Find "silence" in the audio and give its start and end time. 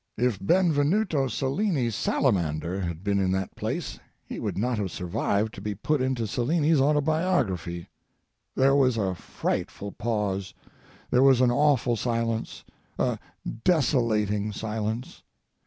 11.95-12.63, 14.51-15.21